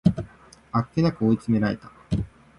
[0.71, 1.91] あっけなく追い詰められた